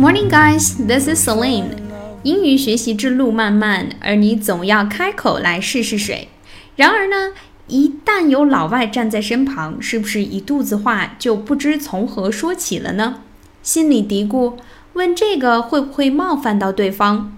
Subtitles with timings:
[0.00, 0.78] Morning, guys.
[0.78, 1.76] This is Celine.
[2.22, 6.28] 英语学习之路漫漫，而你总要开口来试试水。
[6.74, 7.34] 然而呢，
[7.66, 13.16] 一旦有老外站在身旁，是不是一肚子话就不知从何说起了呢？
[13.62, 14.54] 心里嘀咕：
[14.94, 17.32] 问这个会不会冒犯到对方？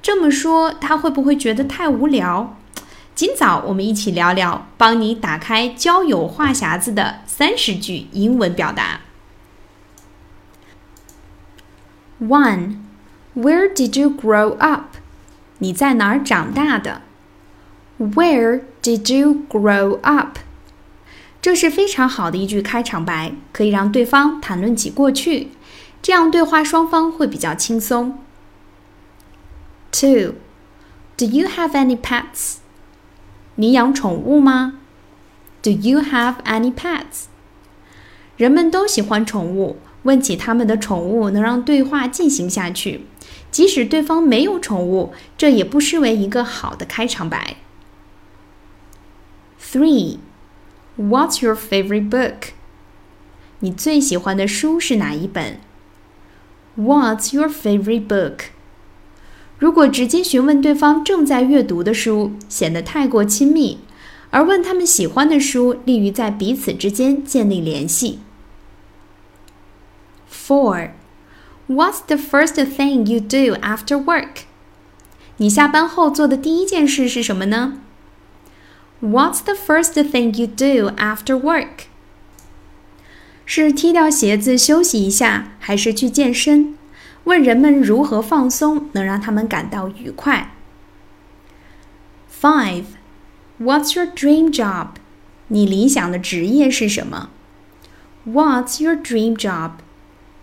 [0.00, 2.56] 这么说他会不会觉得太无聊？
[3.14, 9.00] 今早我们一起聊聊，帮你打开交友话匣子的三十句英文表达。
[12.19, 12.77] One,
[13.35, 14.97] Where did you grow up?
[15.57, 17.01] 你在哪儿长大的？
[17.97, 20.37] Where did you grow up?
[21.41, 25.49] 这是非常好的一句开场白，可以让对方谈论起过去，
[26.01, 28.19] 这样对话双方会比较轻松。
[29.91, 30.35] Two,
[31.15, 32.57] Do you have any pets?
[33.55, 34.79] 你养宠物吗？
[35.61, 37.25] Do you have any pets?
[38.35, 39.77] 人们都喜欢宠物，
[40.08, 43.02] 问起他们的宠物能让对话进行下去。
[43.50, 47.56] 即使对方没有宠物，这也不失为一个好的开场白。
[49.60, 50.16] Three,
[50.96, 52.52] What's your favorite book?
[53.60, 55.60] 你最喜欢的书是哪一本
[56.78, 58.38] ？What's your favorite book?
[59.58, 63.78] 如果直接询问对方正在阅读的书，显得太过亲密；
[64.30, 68.20] 而问他们喜欢的书，利于在彼此之间建立联系。
[70.47, 70.91] Four,
[71.67, 74.43] What's the first thing you do after work?
[75.37, 77.79] 你下班后做的第一件事是什么呢？
[79.01, 81.85] What's the first thing you do after work?
[83.45, 86.77] 是踢掉鞋子休息一下，还是去健身？
[87.25, 90.51] 问人们如何放松能让他们感到愉快。
[92.41, 92.83] Five,
[93.59, 94.87] What's your dream job?
[95.47, 97.29] 你理想的职业是什么？
[98.27, 99.71] What's your dream job?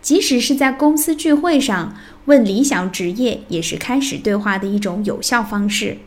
[0.06, 5.98] 即使是在公司聚会上，问理想职业也是开始对话的一种有效方式。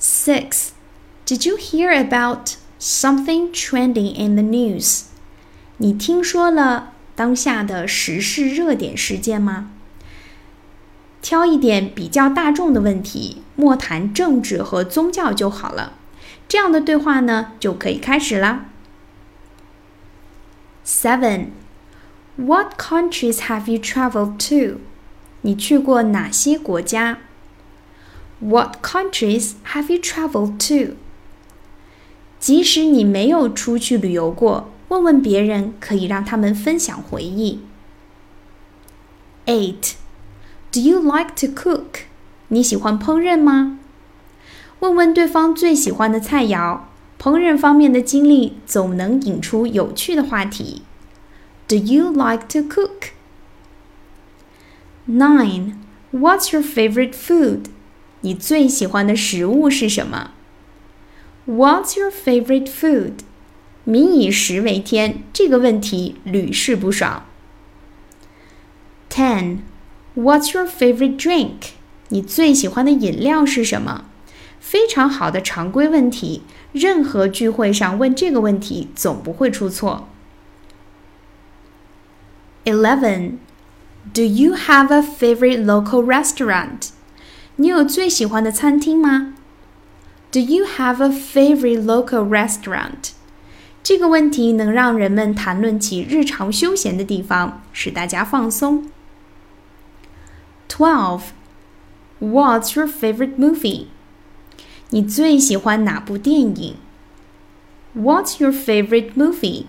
[0.00, 0.70] Six,
[1.24, 5.04] Did you hear about something trending in the news?
[5.76, 9.70] 你听说了当下的时事热点事件吗？
[11.22, 15.92] 挑一点比较大众的问题，莫谈政治和宗教就好了。
[16.48, 18.66] 这样的对话呢，就可以开始啦。
[20.84, 21.46] Seven,
[22.35, 24.79] What countries have you traveled to?
[25.41, 27.19] 你去过哪些国家？
[28.39, 30.95] What countries have you traveled to?
[32.39, 34.71] 即使你没有出去旅游过。
[34.87, 37.59] 问问别人可以让他们分享回忆。
[39.45, 39.93] Eight,
[40.71, 42.01] Do you like to cook?
[42.49, 43.79] 你喜欢烹饪吗？
[44.79, 46.79] 问问对方最喜欢的菜肴，
[47.19, 50.83] 烹饪方面的经历总能引出有趣的话题。
[51.73, 53.11] Do you like to cook?
[55.05, 55.75] Nine,
[56.11, 57.65] What's your favorite food?
[58.21, 60.31] 你最喜欢的食物是什么？
[61.47, 63.13] What's your favorite food?
[63.83, 67.25] 民以食为天，这个问题屡试不爽。
[69.09, 69.59] Ten,
[70.15, 71.71] What's your favorite drink?
[72.09, 74.05] 你最喜欢的饮料是什么？
[74.59, 80.07] 非常好的常规问题，任何聚会上问这个问题总不会出错。
[82.65, 83.39] Eleven,
[84.11, 86.89] Do you have a favorite local restaurant?
[87.57, 89.35] 你有最喜欢的餐厅吗？
[90.31, 93.11] Do you have a favorite local restaurant?
[93.83, 98.85] 这个问题能让人们谈论起日常休闲的地方，使大家放松。
[100.67, 101.21] Twelve,
[102.19, 103.87] What's your favorite movie?
[104.89, 106.75] 你最喜欢哪部电影？
[107.95, 109.65] What's your favorite movie?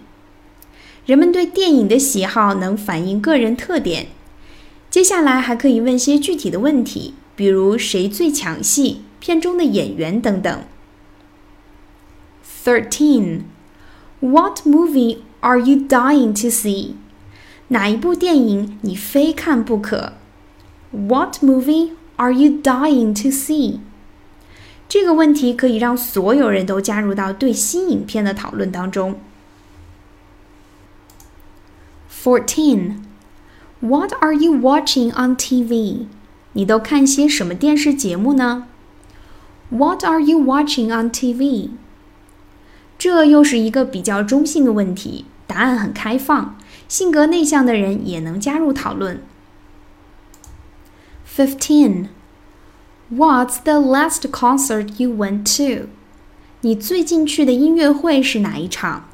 [1.05, 4.07] 人们对电影的喜好能反映个人特点。
[4.89, 10.63] 接下来还可以问些具体的问题，比如谁最抢戏、片中的演员等等。
[12.63, 13.41] Thirteen.
[14.21, 16.93] What movie are you dying to see?
[17.67, 20.13] 哪一部电影你非看不可
[20.91, 23.79] ？What movie are you dying to see?
[24.87, 29.19] 这个问题可以让所有人都加入到对新影片的讨论当中。
[32.24, 33.02] Fourteen.
[33.80, 36.06] What are you watching on TV?
[36.52, 38.66] 你都看些什么电视节目呢？
[39.70, 41.70] What are you watching on TV?
[42.98, 46.56] 这又是一个比较中性的问题，答案很开放，
[46.88, 49.22] 性格内向的人也能加入讨论。
[51.26, 52.08] Fifteen,
[53.10, 55.88] What's the last concert you went to?
[56.60, 59.04] 你最近去的音乐会是哪一场？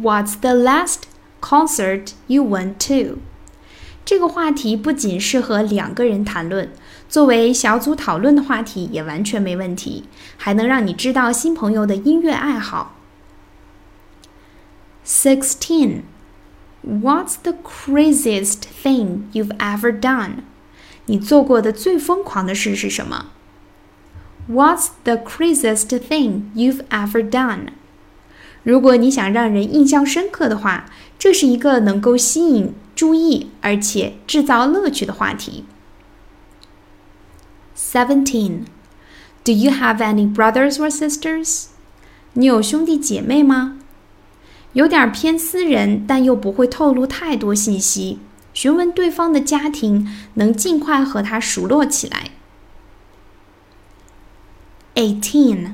[0.00, 1.00] What's the last
[1.44, 3.18] concert you went to?
[4.04, 6.70] 这个话题不仅适合两个人谈论，
[7.08, 10.04] 作为小组讨论的话题也完全没问题，
[10.36, 12.96] 还能让你知道新朋友的音乐爱好。
[15.06, 16.02] Sixteen.
[16.82, 20.44] What's the craziest thing you've ever done?
[21.06, 23.26] 你做过的最疯狂的事是什么？
[24.48, 27.68] What's the craziest thing you've ever done?
[28.62, 30.86] 如果你想让人印象深刻的话，
[31.18, 35.64] 这是一个能够吸引注意，而且制造乐趣的话题。
[37.76, 38.64] Seventeen.
[39.42, 41.66] Do you have any brothers or sisters?
[42.34, 43.78] 你有兄弟姐妹吗？
[44.74, 48.18] 有点偏私人，但又不会透露太多信息。
[48.52, 52.30] 询问对方的家庭，能尽快和他熟络起来。
[54.94, 55.72] Eighteen.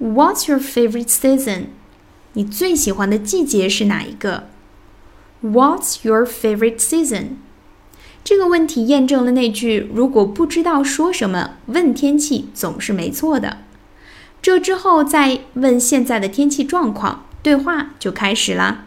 [0.00, 1.66] What's your favorite season?
[2.32, 4.48] 你最喜欢的季节是哪一个
[5.41, 7.37] ？What's your favorite season？
[8.23, 13.59] 这个问题验证了那句“如果不知道说什么，问天气总是没错的”。
[14.41, 18.85] 这之后再问现在的天气状况，对话就开始了。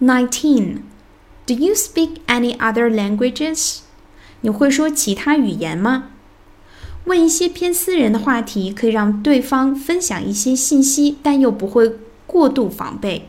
[0.00, 0.78] Nineteen.
[1.46, 3.80] Do you speak any other languages？
[4.42, 6.10] 你会说其他语言吗？
[7.04, 11.96] 问一些偏私人的话题，可以让对方分享一些信息，但又不会
[12.26, 13.28] 过度防备。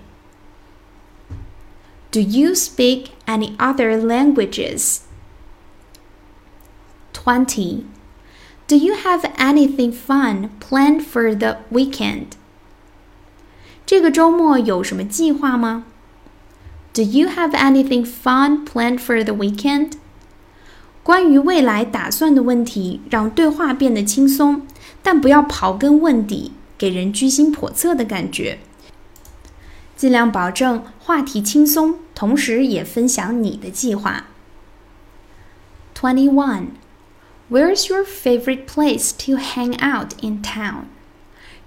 [2.10, 5.00] Do you speak any other languages?
[7.12, 7.86] 20.
[8.66, 12.36] Do you have anything fun planned for the weekend?
[13.84, 15.84] 这个周末有什么计划吗？
[16.92, 19.92] Do you have anything fun planned for the weekend?
[21.02, 24.62] 关于未来打算的问题，让对话变得轻松，
[25.02, 28.60] 但不要刨根问底，给人居心叵测的感觉。
[29.99, 34.27] 尽量保证话题轻松，同时也分享你的计划。
[35.93, 36.67] Twenty one,
[37.49, 40.83] Where's your favorite place to hang out in town?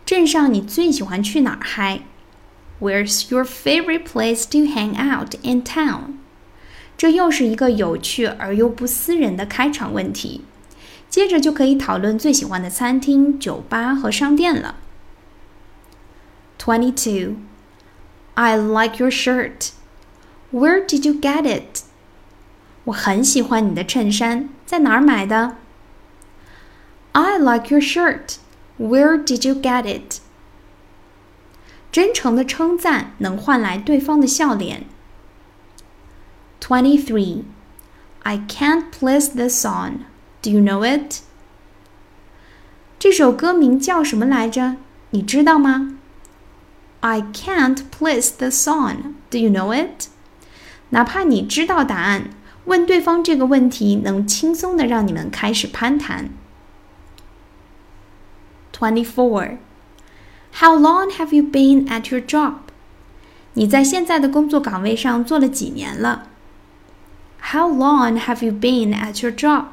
[0.06, 2.04] 镇上你最喜欢去哪儿嗨
[2.80, 6.14] ？Where's your favorite place to hang out in town?
[6.96, 10.40] 这又是一个有趣而又不私人的开场问题。
[11.10, 14.76] 接着就可以讨论最喜欢的餐厅、酒吧和商店了。
[16.58, 17.36] Twenty two.
[18.35, 19.71] I like your shirt.
[20.51, 21.81] Where did you get it?
[22.85, 25.57] 我很喜欢你的衬衫，在哪儿买的？
[27.11, 28.37] I like your shirt.
[28.77, 30.19] Where did you get it?
[31.91, 34.85] 真诚的称赞能换来对方的笑脸。
[36.61, 37.43] Twenty-three.
[38.23, 40.01] I can't place this song.
[40.41, 41.21] Do you know it?
[42.99, 44.75] 这首歌名叫什么来着？
[45.09, 45.90] 你知道吗
[47.01, 49.15] ？I can't place the song.
[49.29, 50.07] Do you know it?
[50.89, 52.29] 哪怕你知道答案，
[52.65, 56.29] 问对方这个问题能轻松的让你们开始攀谈。
[58.73, 59.57] Twenty-four.
[60.59, 62.53] How long have you been at your job?
[63.53, 66.27] 你在现在的工作岗位上做了几年了？
[67.51, 69.65] How long have you been at your job?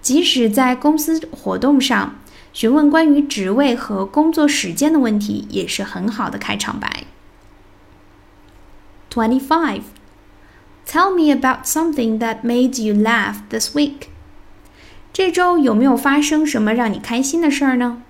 [0.00, 2.16] 即使在公司活动上。
[2.51, 7.05] 询问关于职位和工作时间的问题也是很好的开场白。
[9.11, 9.81] Twenty-five.
[10.85, 14.07] Tell me about something that made you laugh this week.
[15.13, 18.01] 这周有没有发生什么让你开心的事儿呢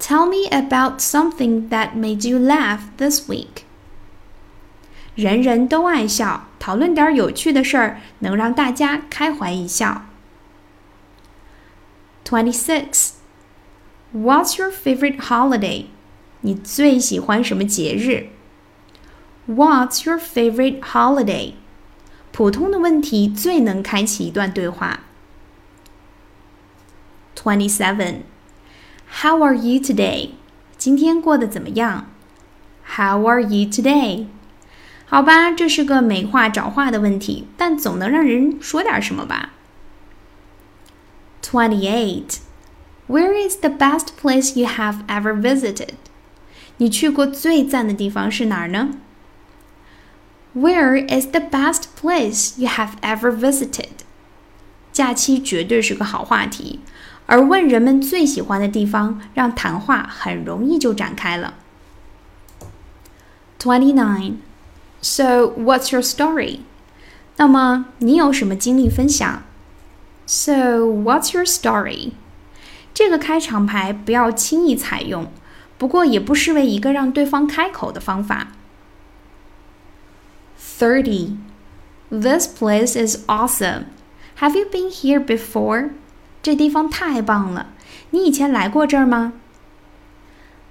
[0.00, 3.64] ？Tell me about something that made you laugh this week.
[5.14, 10.06] 人人都爱笑，讨论点有趣的事儿，能让大家开怀一笑。
[12.24, 13.15] Twenty-six.
[14.15, 15.85] What's your favorite holiday?
[16.41, 18.29] 你最喜欢什么节日？
[19.47, 21.53] What's your favorite holiday?
[22.31, 25.01] 普通的问题最能开启一段对话。
[27.35, 28.21] Twenty-seven.
[29.21, 30.31] How are you today?
[30.77, 32.07] 今天过得怎么样？
[32.95, 34.27] How are you today?
[35.05, 39.53] 好吧，这是个没话找话的问题，但总能让人说点什么吧。
[41.41, 42.37] Twenty-eight.
[43.07, 45.95] Where is the best place you have ever visited?
[46.77, 48.91] 你去过最赞的地方是哪儿呢？
[50.55, 53.89] Where is the best place you have ever visited?
[54.91, 56.79] 假期绝对是个好话题，
[57.25, 61.53] 而问人们最喜欢的地方，让谈话很容易就展开了。
[63.59, 64.37] Twenty-nine.
[65.01, 66.59] So, what's your story?
[67.37, 69.43] 那么你有什么经历分享
[70.27, 72.11] So what's your story？
[72.96, 75.30] 这个开场白不要轻易采用，
[75.76, 78.48] 不过也不失为一个让对方开口的方法。
[80.58, 81.36] Thirty.
[82.08, 83.88] This place is awesome.
[84.38, 85.90] Have you been here before?
[86.42, 87.66] 这地方太棒了，
[88.12, 89.34] 你以前来过这儿吗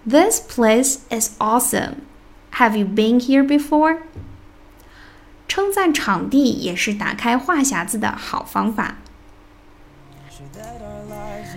[0.09, 1.97] ？This place is awesome.
[2.53, 3.99] Have you been here before?
[5.47, 8.95] 称赞场地也是打开话匣子的好方法。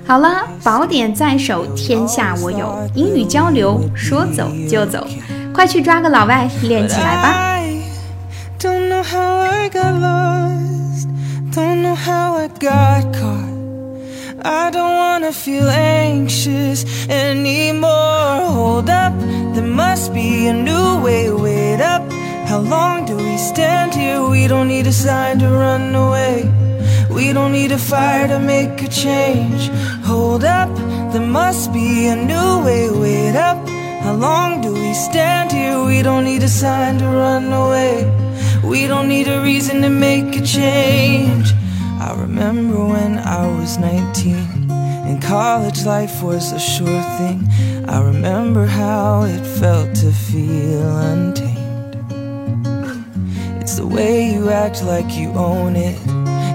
[0.08, 2.89] 好了，宝典在手，天下我有。
[2.94, 5.08] 英语交流，说走就走，
[5.53, 7.60] 快去抓个老外练起来吧。
[8.60, 11.08] Don't know how I got lost.
[11.53, 13.51] Don't know how I got caught.
[14.44, 18.46] I don't wanna feel anxious anymore.
[18.46, 19.13] Hold up,
[19.53, 21.30] there must be a new way.
[21.30, 22.03] Wait up,
[22.46, 24.22] how long do we stand here?
[24.22, 26.50] We don't need a sign to run away.
[27.10, 29.70] We don't need a fire to make a change.
[30.28, 30.68] Hold up,
[31.11, 32.90] there must be a new way.
[32.90, 33.66] Wait up,
[34.04, 35.82] how long do we stand here?
[35.82, 38.04] We don't need a sign to run away.
[38.62, 41.54] We don't need a reason to make a change.
[41.99, 47.49] I remember when I was 19 and college life was a sure thing.
[47.88, 51.97] I remember how it felt to feel untamed.
[53.62, 55.99] It's the way you act like you own it.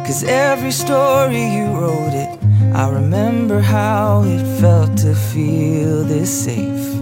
[0.05, 2.42] Cause every story you wrote it,
[2.75, 7.01] I remember how it felt to feel this safe.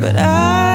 [0.00, 0.71] But I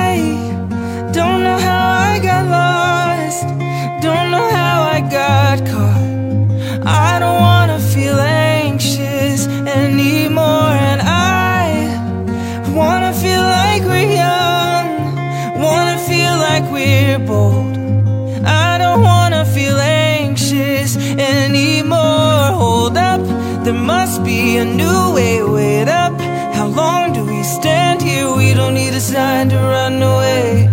[23.67, 25.43] there must be a new way.
[25.43, 26.17] Wait up,
[26.55, 28.31] how long do we stand here?
[28.31, 30.69] We don't need a sign to run away.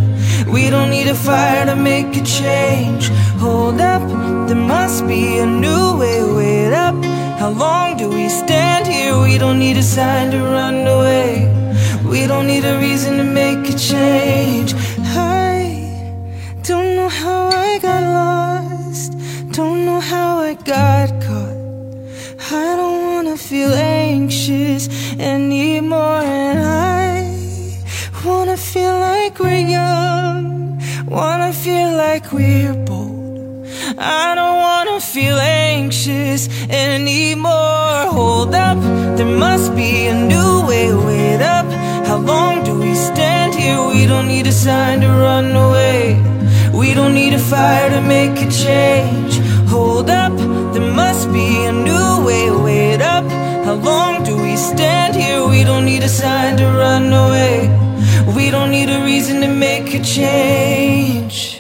[0.47, 3.09] We don't need a fire to make a change.
[3.43, 4.05] Hold up,
[4.47, 6.23] there must be a new way.
[6.39, 6.95] Wait up,
[7.41, 9.19] how long do we stand here?
[9.21, 11.51] We don't need a sign to run away.
[12.09, 14.73] We don't need a reason to make a change.
[15.43, 15.53] I
[16.63, 19.11] don't know how I got lost.
[19.51, 21.14] Don't know how I got
[23.55, 27.79] feel anxious anymore, and I
[28.27, 30.43] wanna feel like we're young.
[31.07, 33.65] Wanna feel like we're bold.
[33.97, 37.99] I don't wanna feel anxious anymore.
[38.19, 38.79] Hold up,
[39.17, 40.87] there must be a new way.
[41.09, 41.67] Wait up,
[42.09, 43.81] how long do we stand here?
[43.95, 46.01] We don't need a sign to run away.
[46.81, 49.35] We don't need a fire to make a change.
[49.75, 50.35] Hold up,
[50.75, 51.94] there must be a new
[53.75, 55.47] how long do we stand here?
[55.49, 57.69] We don't need a sign to run away.
[58.37, 61.54] We don't need a reason to make a change.